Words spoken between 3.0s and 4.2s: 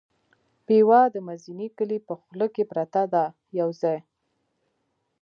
ده یو ځای.